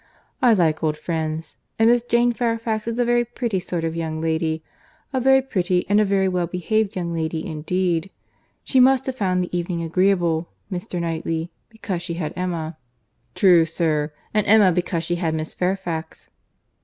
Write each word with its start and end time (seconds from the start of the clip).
I 0.41 0.53
like 0.55 0.81
old 0.83 0.97
friends; 0.97 1.57
and 1.77 1.87
Miss 1.87 2.01
Jane 2.01 2.31
Fairfax 2.33 2.87
is 2.87 2.97
a 2.97 3.05
very 3.05 3.23
pretty 3.23 3.59
sort 3.59 3.83
of 3.83 3.95
young 3.95 4.19
lady, 4.19 4.63
a 5.13 5.19
very 5.19 5.43
pretty 5.43 5.87
and 5.87 6.01
a 6.01 6.05
very 6.05 6.27
well 6.27 6.47
behaved 6.47 6.95
young 6.95 7.13
lady 7.13 7.45
indeed. 7.45 8.09
She 8.63 8.79
must 8.79 9.05
have 9.05 9.15
found 9.15 9.43
the 9.43 9.55
evening 9.55 9.83
agreeable, 9.83 10.49
Mr. 10.71 10.99
Knightley, 10.99 11.51
because 11.69 12.01
she 12.01 12.15
had 12.15 12.33
Emma." 12.35 12.77
"True, 13.35 13.63
sir; 13.63 14.11
and 14.33 14.47
Emma, 14.47 14.71
because 14.71 15.03
she 15.03 15.17
had 15.17 15.35
Miss 15.35 15.53
Fairfax." 15.53 16.31